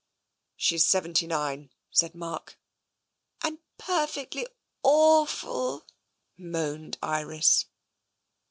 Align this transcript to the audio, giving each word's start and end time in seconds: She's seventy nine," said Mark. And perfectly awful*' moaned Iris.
She's 0.55 0.83
seventy 0.83 1.27
nine," 1.27 1.69
said 1.91 2.15
Mark. 2.15 2.57
And 3.43 3.59
perfectly 3.77 4.47
awful*' 4.81 5.85
moaned 6.39 6.97
Iris. 7.03 7.65